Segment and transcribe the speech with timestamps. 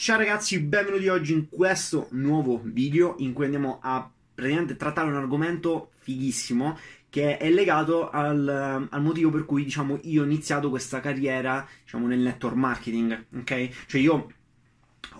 [0.00, 5.16] Ciao ragazzi, benvenuti oggi in questo nuovo video in cui andiamo a praticamente trattare un
[5.16, 6.78] argomento fighissimo
[7.10, 12.06] che è legato al, al motivo per cui diciamo io ho iniziato questa carriera diciamo
[12.06, 13.86] nel network marketing, ok?
[13.88, 14.32] Cioè io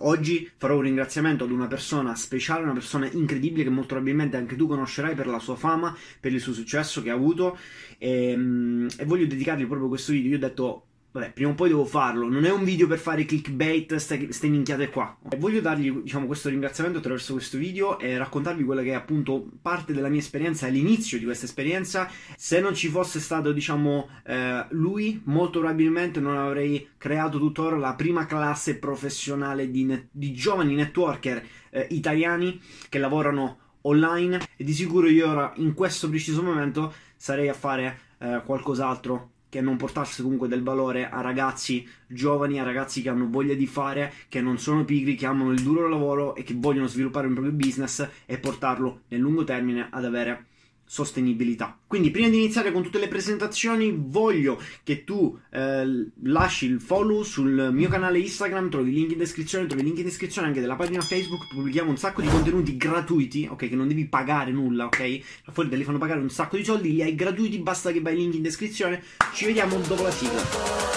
[0.01, 4.55] Oggi farò un ringraziamento ad una persona speciale, una persona incredibile che molto probabilmente anche
[4.55, 7.59] tu conoscerai per la sua fama, per il suo successo che ha avuto
[7.99, 10.31] e, ehm, e voglio dedicargli proprio questo video.
[10.31, 12.29] Io ho detto Vabbè, prima o poi devo farlo.
[12.29, 15.17] Non è un video per fare clickbait, ste minchiate qua.
[15.39, 19.95] Voglio dargli, diciamo, questo ringraziamento attraverso questo video e raccontarvi quella che è appunto parte
[19.95, 22.11] della mia esperienza, l'inizio di questa esperienza.
[22.37, 27.95] Se non ci fosse stato, diciamo, eh, lui, molto probabilmente non avrei creato tuttora la
[27.95, 35.09] prima classe professionale di, di giovani networker eh, italiani che lavorano online e di sicuro
[35.09, 40.49] io ora, in questo preciso momento, sarei a fare eh, qualcos'altro che non portasse comunque
[40.49, 44.85] del valore a ragazzi giovani, a ragazzi che hanno voglia di fare, che non sono
[44.85, 49.03] pigri, che amano il duro lavoro e che vogliono sviluppare un proprio business e portarlo
[49.09, 50.47] nel lungo termine ad avere
[50.89, 51.79] sostenibilità.
[51.87, 57.23] Quindi prima di iniziare con tutte le presentazioni voglio che tu eh, lasci il follow
[57.23, 60.61] sul mio canale Instagram, trovi il link in descrizione, trovi il link in descrizione anche
[60.61, 64.87] della pagina Facebook, pubblichiamo un sacco di contenuti gratuiti, ok, che non devi pagare nulla,
[64.87, 65.21] ok?
[65.53, 68.17] Fuori te li fanno pagare un sacco di soldi, li hai gratuiti, basta che vai
[68.17, 69.03] link in descrizione.
[69.35, 70.97] Ci vediamo dopo la sigla.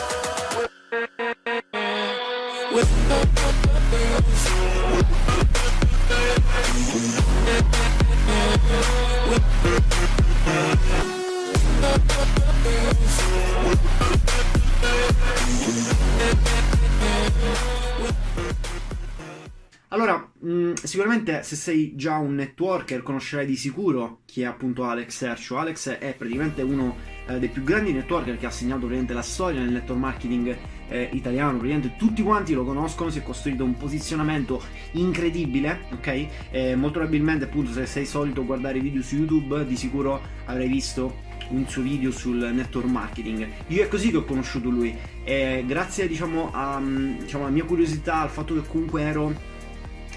[21.02, 25.58] Sicuramente se sei già un networker conoscerai di sicuro chi è appunto Alex Ercio.
[25.58, 26.96] Alex è praticamente uno
[27.28, 30.56] eh, dei più grandi networker che ha segnato praticamente la storia nel network marketing
[30.90, 31.58] eh, italiano.
[31.58, 36.28] Praticamente tutti quanti lo conoscono, si è costruito un posizionamento incredibile, ok?
[36.52, 41.30] Eh, molto probabilmente appunto se sei solito guardare video su YouTube di sicuro avrai visto
[41.50, 43.48] un suo video sul network marketing.
[43.70, 48.22] Io è così che ho conosciuto lui e grazie diciamo, a, diciamo, alla mia curiosità,
[48.22, 49.50] al fatto che comunque ero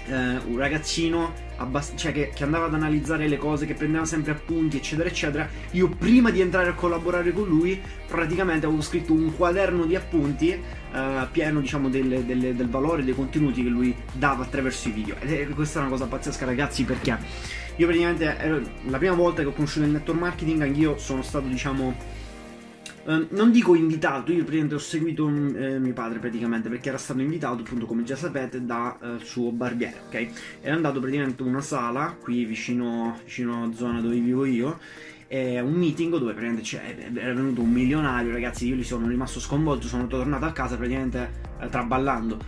[0.07, 4.31] eh, un ragazzino abbast- cioè che, che, andava ad analizzare le cose, che prendeva sempre
[4.31, 5.47] appunti, eccetera, eccetera.
[5.71, 10.49] Io prima di entrare a collaborare con lui, praticamente avevo scritto un quaderno di appunti
[10.51, 15.15] eh, pieno, diciamo, delle, delle, del valore, dei contenuti che lui dava attraverso i video.
[15.19, 17.17] Ed è, questa è una cosa pazzesca, ragazzi, perché
[17.77, 22.23] io praticamente la prima volta che ho conosciuto il network marketing, anch'io sono stato, diciamo
[23.07, 27.21] Ehm, non dico invitato, io praticamente ho seguito eh, mio padre praticamente perché era stato
[27.21, 30.27] invitato appunto come già sapete da eh, suo barbiere, ok?
[30.61, 34.79] Era andato praticamente in una sala qui vicino, vicino alla zona dove vivo io
[35.27, 40.07] un meeting dove praticamente era venuto un milionario, ragazzi, io gli sono rimasto sconvolto, sono
[40.07, 42.39] tornato a casa praticamente eh, traballando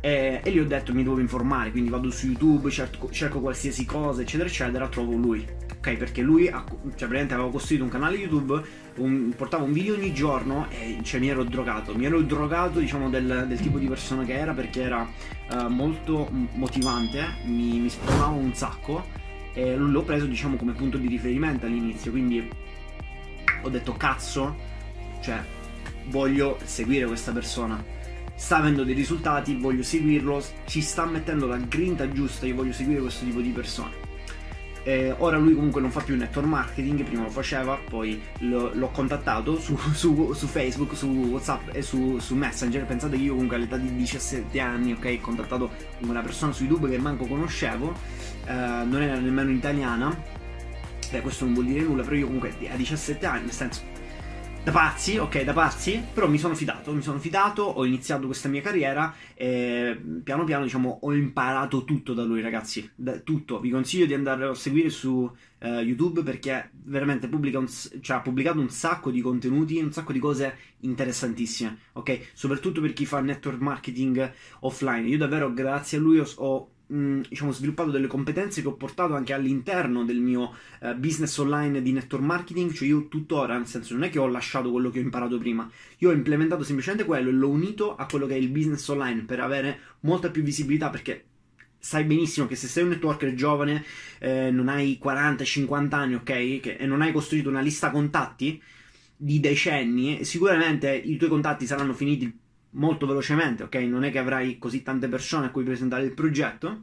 [0.00, 3.84] e, e, gli ho detto mi devo informare, quindi vado su YouTube, cerco, cerco qualsiasi
[3.84, 5.46] cosa, eccetera, eccetera, trovo lui.
[5.84, 8.62] Ok, perché lui ha, cioè, aveva costruito un canale YouTube,
[8.98, 11.92] un, portava un video ogni giorno e cioè, mi ero drogato.
[11.96, 15.04] Mi ero drogato, diciamo, del, del tipo di persona che era perché era
[15.50, 19.06] uh, molto motivante, mi, mi spronava un sacco
[19.54, 22.12] e l'ho preso, diciamo, come punto di riferimento all'inizio.
[22.12, 22.48] Quindi
[23.62, 24.54] ho detto cazzo,
[25.20, 25.42] cioè
[26.10, 27.82] voglio seguire questa persona
[28.36, 33.00] sta avendo dei risultati, voglio seguirlo, ci sta mettendo la grinta giusta, io voglio seguire
[33.00, 34.10] questo tipo di persone.
[34.84, 38.88] Eh, ora lui comunque non fa più network marketing, prima lo faceva, poi lo, l'ho
[38.88, 42.84] contattato su, su, su, Facebook, su Whatsapp e su, su, Messenger.
[42.84, 45.70] Pensate che io comunque all'età di 17 anni, ok, ho contattato
[46.00, 47.94] una persona su YouTube che manco conoscevo,
[48.46, 50.40] eh, non era nemmeno italiana.
[51.10, 53.91] Beh, questo non vuol dire nulla, però io comunque a 17 anni, nel senso
[54.64, 58.48] da pazzi, ok, da pazzi, però mi sono fidato, mi sono fidato, ho iniziato questa
[58.48, 63.58] mia carriera e piano piano, diciamo, ho imparato tutto da lui, ragazzi, da, tutto.
[63.58, 67.66] Vi consiglio di andare a seguire su uh, YouTube perché veramente pubblica un,
[68.00, 72.30] cioè, ha pubblicato un sacco di contenuti, un sacco di cose interessantissime, ok?
[72.32, 75.08] Soprattutto per chi fa network marketing offline.
[75.08, 79.32] Io davvero, grazie a lui, ho, ho diciamo, sviluppato delle competenze che ho portato anche
[79.32, 84.04] all'interno del mio uh, business online di network marketing, cioè io tuttora, nel senso non
[84.04, 85.68] è che ho lasciato quello che ho imparato prima,
[85.98, 89.22] io ho implementato semplicemente quello e l'ho unito a quello che è il business online
[89.22, 91.24] per avere molta più visibilità perché
[91.78, 93.84] sai benissimo che se sei un networker giovane,
[94.18, 98.62] eh, non hai 40-50 anni, ok, che, e non hai costruito una lista contatti
[99.16, 102.40] di decenni, sicuramente i tuoi contatti saranno finiti
[102.72, 103.74] molto velocemente, ok?
[103.76, 106.82] Non è che avrai così tante persone a cui presentare il progetto.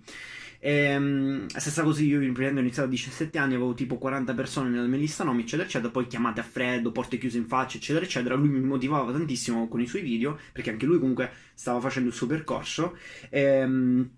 [0.61, 4.87] E, um, stessa cosa io ho iniziato a 17 anni, avevo tipo 40 persone nella
[4.87, 8.35] mia lista nomi, eccetera, eccetera, poi chiamate a freddo, porte chiuse in faccia, eccetera, eccetera.
[8.35, 12.15] Lui mi motivava tantissimo con i suoi video, perché anche lui comunque stava facendo il
[12.15, 12.97] suo percorso.
[13.29, 14.09] E, um,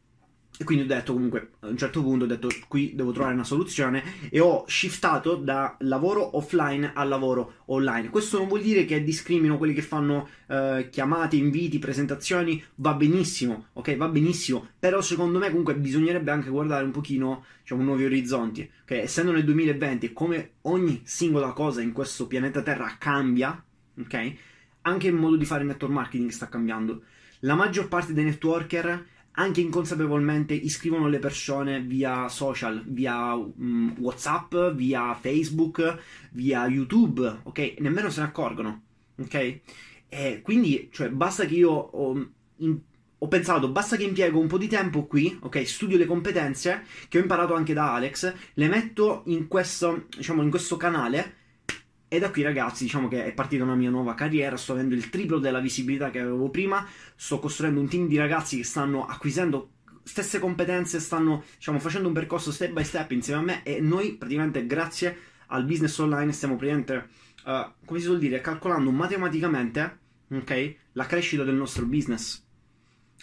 [0.61, 3.43] e quindi ho detto comunque, a un certo punto ho detto qui devo trovare una
[3.43, 8.09] soluzione e ho shiftato da lavoro offline al lavoro online.
[8.09, 13.69] Questo non vuol dire che discrimino quelli che fanno eh, chiamate, inviti, presentazioni, va benissimo,
[13.73, 13.97] ok?
[13.97, 18.91] Va benissimo, però secondo me comunque bisognerebbe anche guardare un pochino, diciamo, nuovi orizzonti, ok?
[18.91, 23.63] Essendo nel 2020 come ogni singola cosa in questo pianeta Terra cambia,
[23.99, 24.33] ok?
[24.81, 27.01] Anche il modo di fare network marketing sta cambiando.
[27.39, 34.55] La maggior parte dei networker anche inconsapevolmente iscrivono le persone via social, via um, WhatsApp,
[34.73, 35.97] via Facebook,
[36.31, 37.75] via YouTube, ok?
[37.79, 38.81] Nemmeno se ne accorgono,
[39.17, 39.59] ok?
[40.09, 42.79] E quindi, cioè, basta che io ho, in,
[43.17, 45.65] ho pensato, basta che impiego un po' di tempo qui, ok?
[45.65, 50.49] Studio le competenze che ho imparato anche da Alex, le metto in questo, diciamo, in
[50.49, 51.35] questo canale
[52.13, 55.09] e da qui ragazzi diciamo che è partita una mia nuova carriera, sto avendo il
[55.09, 56.85] triplo della visibilità che avevo prima,
[57.15, 62.13] sto costruendo un team di ragazzi che stanno acquisendo stesse competenze, stanno diciamo, facendo un
[62.13, 65.17] percorso step by step insieme a me e noi praticamente grazie
[65.47, 67.07] al business online stiamo praticamente,
[67.45, 69.99] uh, come si suol dire, calcolando matematicamente
[70.31, 72.43] okay, la crescita del nostro business.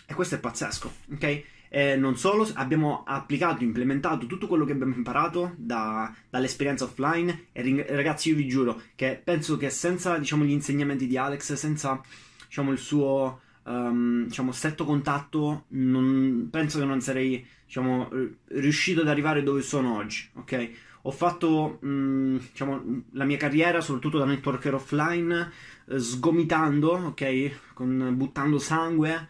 [0.06, 1.44] E questo è pazzesco, ok?
[1.68, 7.84] E non solo, abbiamo applicato, implementato tutto quello che abbiamo imparato da, dall'esperienza offline e
[7.90, 12.00] ragazzi io vi giuro che penso che senza diciamo, gli insegnamenti di Alex, senza
[12.46, 18.08] diciamo, il suo um, diciamo, stretto contatto, non, penso che non sarei diciamo,
[18.48, 20.70] riuscito ad arrivare dove sono oggi, ok?
[21.02, 25.52] Ho fatto mh, diciamo, la mia carriera soprattutto da networker offline
[25.86, 27.72] eh, sgomitando, ok?
[27.74, 29.28] Con, buttando sangue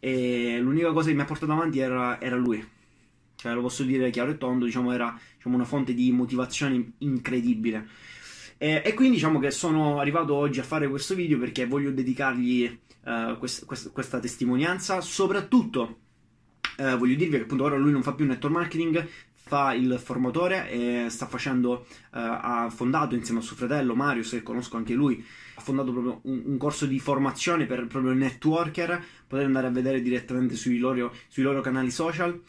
[0.00, 2.66] e l'unica cosa che mi ha portato avanti era, era lui.
[3.36, 7.86] Cioè, lo posso dire chiaro e tondo, diciamo, era diciamo, una fonte di motivazione incredibile.
[8.58, 12.78] E, e, quindi diciamo che sono arrivato oggi a fare questo video perché voglio dedicargli
[13.04, 15.00] uh, quest, quest, questa testimonianza.
[15.00, 15.98] Soprattutto
[16.78, 19.08] uh, voglio dirvi che appunto ora lui non fa più network marketing,
[19.50, 24.44] fa il formatore e sta facendo, uh, ha fondato insieme a suo fratello Mario, se
[24.44, 25.24] conosco anche lui,
[25.56, 30.00] ha fondato proprio un, un corso di formazione per proprio networker, potete andare a vedere
[30.02, 32.40] direttamente sui loro, sui loro canali social.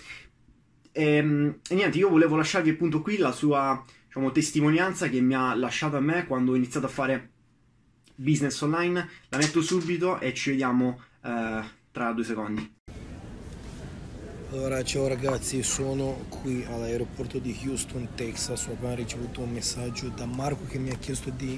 [0.91, 5.33] E, ehm, e, niente, io volevo lasciarvi appunto qui la sua diciamo, testimonianza che mi
[5.33, 7.31] ha lasciato a me quando ho iniziato a fare
[8.13, 9.09] business online.
[9.29, 12.79] La metto subito e ci vediamo uh, tra due secondi.
[14.53, 18.65] Allora, ciao ragazzi, sono qui all'aeroporto di Houston, Texas.
[18.67, 21.57] Ho appena ricevuto un messaggio da Marco che mi ha chiesto di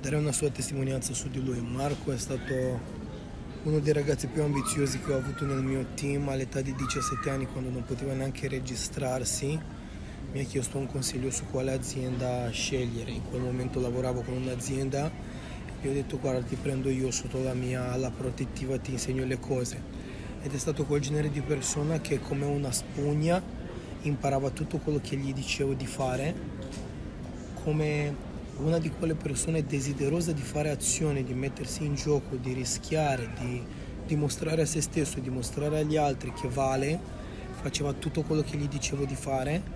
[0.00, 1.60] dare una sua testimonianza su di lui.
[1.60, 2.80] Marco è stato
[3.64, 7.48] uno dei ragazzi più ambiziosi che ho avuto nel mio team all'età di 17 anni,
[7.48, 9.58] quando non poteva neanche registrarsi.
[10.30, 13.10] Mi ha chiesto un consiglio su quale azienda scegliere.
[13.10, 15.10] In quel momento lavoravo con un'azienda
[15.82, 19.40] e ho detto guarda ti prendo io sotto la mia ala protettiva, ti insegno le
[19.40, 19.95] cose
[20.46, 23.42] ed è stato quel genere di persona che come una spugna
[24.02, 26.34] imparava tutto quello che gli dicevo di fare,
[27.64, 28.14] come
[28.58, 33.60] una di quelle persone desiderosa di fare azione, di mettersi in gioco, di rischiare, di
[34.06, 36.96] dimostrare a se stesso, dimostrare agli altri che vale,
[37.60, 39.75] faceva tutto quello che gli dicevo di fare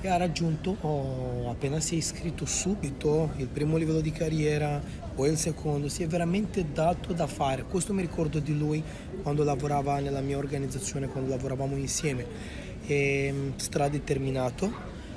[0.00, 4.80] e ha raggiunto, oh, appena si è iscritto subito, il primo livello di carriera,
[5.14, 7.64] poi il secondo, si è veramente dato da fare.
[7.64, 8.82] Questo mi ricordo di lui
[9.22, 12.24] quando lavorava nella mia organizzazione, quando lavoravamo insieme.
[12.86, 14.72] È mm, stradeterminato,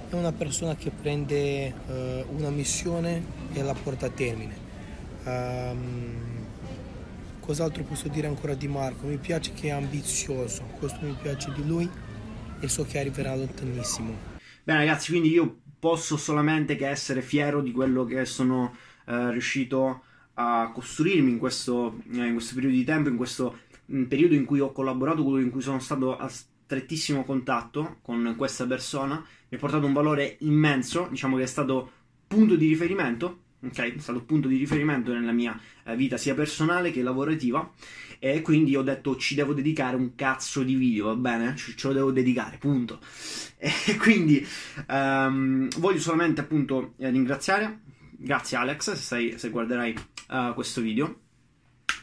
[0.10, 3.24] è una persona che prende uh, una missione
[3.54, 4.70] e la porta a termine.
[5.24, 6.46] Um,
[7.40, 9.06] cos'altro posso dire ancora di Marco?
[9.06, 11.88] Mi piace che è ambizioso, questo mi piace di lui
[12.60, 14.31] e so che arriverà lontanissimo.
[14.64, 18.76] Bene ragazzi, quindi io posso solamente che essere fiero di quello che sono
[19.08, 20.04] eh, riuscito
[20.36, 24.46] a costruirmi in questo, eh, in questo, periodo di tempo, in questo in periodo in
[24.46, 29.60] cui ho collaborato, in cui sono stato a strettissimo contatto con questa persona, mi ha
[29.60, 31.92] portato un valore immenso, diciamo che è stato
[32.28, 33.96] punto di riferimento ok?
[33.96, 37.72] È stato un punto di riferimento nella mia eh, vita sia personale che lavorativa
[38.20, 41.56] e quindi ho detto ci devo dedicare un cazzo di video, va bene?
[41.56, 43.00] Ce, ce lo devo dedicare, punto.
[43.62, 44.46] E quindi
[44.88, 49.96] um, voglio solamente appunto eh, ringraziare, grazie Alex se, sei, se guarderai
[50.30, 51.20] uh, questo video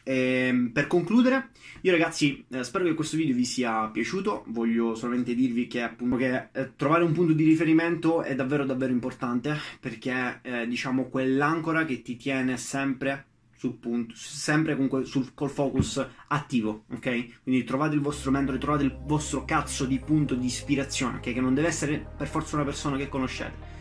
[0.08, 1.50] e, ehm, per concludere,
[1.82, 6.16] io ragazzi eh, spero che questo video vi sia piaciuto, voglio solamente dirvi che, appunto,
[6.16, 11.84] che eh, trovare un punto di riferimento è davvero davvero importante perché eh, diciamo quell'ancora
[11.84, 17.42] che ti tiene sempre sul punto, sempre comunque sul, col focus attivo, ok?
[17.42, 21.34] Quindi trovate il vostro mentore, trovate il vostro cazzo di punto di ispirazione, ok?
[21.34, 23.77] Che non deve essere per forza una persona che conoscete.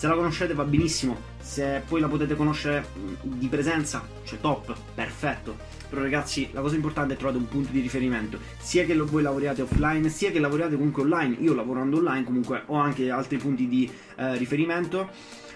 [0.00, 2.86] Se la conoscete va benissimo, se poi la potete conoscere
[3.20, 5.58] di presenza, cioè top, perfetto.
[5.90, 9.60] Però ragazzi, la cosa importante è trovare un punto di riferimento, sia che voi lavoriate
[9.60, 11.36] offline, sia che lavoriate comunque online.
[11.40, 15.10] Io lavorando online comunque ho anche altri punti di eh, riferimento,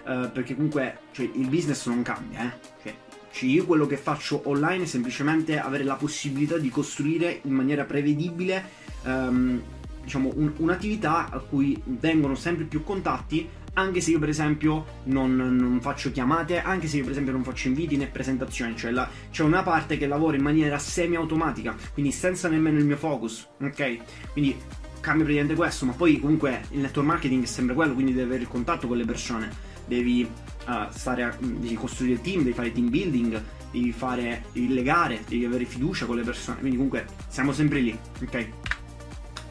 [0.07, 2.59] eh, perché comunque cioè, il business non cambia, eh.
[2.83, 2.95] Cioè,
[3.33, 7.85] cioè io quello che faccio online è semplicemente avere la possibilità di costruire in maniera
[7.85, 8.63] prevedibile
[9.05, 9.63] um,
[10.03, 15.35] diciamo, un, un'attività a cui vengono sempre più contatti anche se io per esempio non,
[15.35, 19.09] non, faccio chiamate, anche se io per esempio non faccio inviti né presentazioni, cioè la,
[19.31, 23.97] c'è una parte che lavora in maniera semi-automatica, quindi senza nemmeno il mio focus, ok?
[24.33, 24.57] Quindi
[25.01, 28.43] cambia praticamente questo, ma poi comunque il network marketing è sempre quello, quindi devi avere
[28.43, 29.51] il contatto con le persone,
[29.87, 30.27] devi
[30.67, 35.21] uh, stare a, devi costruire il team, devi fare team building, devi fare devi legare,
[35.29, 36.59] devi avere fiducia con le persone.
[36.59, 38.49] Quindi comunque siamo sempre lì, ok?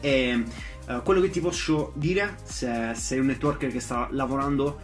[0.00, 0.44] E
[0.86, 4.80] uh, quello che ti posso dire, se sei un networker che sta lavorando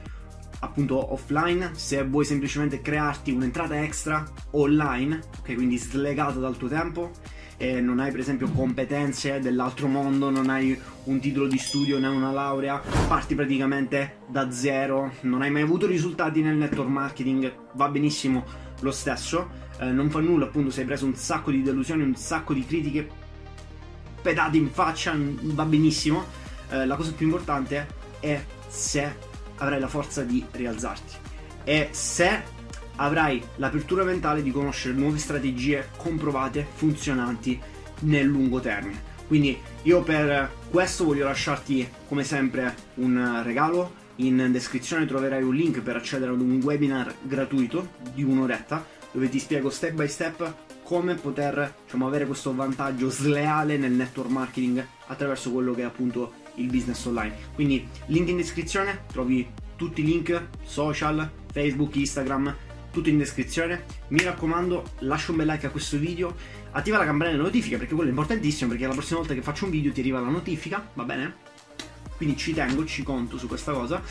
[0.61, 7.11] appunto offline, se vuoi semplicemente crearti un'entrata extra online, ok, quindi slegata dal tuo tempo,
[7.57, 12.09] e non hai per esempio competenze dell'altro mondo, non hai un titolo di studio né
[12.09, 17.89] una laurea, parti praticamente da zero, non hai mai avuto risultati nel network marketing, va
[17.89, 18.45] benissimo
[18.81, 22.15] lo stesso, eh, non fa nulla appunto se hai preso un sacco di delusioni, un
[22.15, 23.09] sacco di critiche
[24.21, 26.27] pedate in faccia, va benissimo,
[26.71, 27.87] eh, la cosa più importante
[28.21, 31.17] è se avrai la forza di rialzarti
[31.65, 32.59] e se
[32.97, 37.59] avrai l'apertura mentale di conoscere nuove strategie comprovate, funzionanti
[38.01, 39.09] nel lungo termine.
[39.27, 43.99] Quindi io per questo voglio lasciarti come sempre un regalo.
[44.17, 49.39] In descrizione troverai un link per accedere ad un webinar gratuito di un'oretta dove ti
[49.39, 50.55] spiego step by step
[50.91, 56.33] come poter diciamo, avere questo vantaggio sleale nel network marketing attraverso quello che è appunto
[56.57, 57.33] il business online.
[57.55, 62.57] Quindi link in descrizione, trovi tutti i link social, Facebook, Instagram,
[62.91, 63.85] tutto in descrizione.
[64.09, 66.35] Mi raccomando, lascia un bel like a questo video,
[66.73, 69.67] attiva la campanella delle notifiche perché quello è importantissimo perché la prossima volta che faccio
[69.67, 71.35] un video ti arriva la notifica, va bene?
[72.17, 74.03] Quindi ci tengo, ci conto su questa cosa.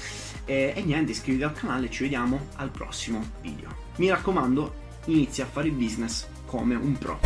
[0.46, 3.68] E, e niente, iscriviti al canale ci vediamo al prossimo video.
[3.98, 7.20] Mi raccomando, inizia a fare il business come un pro.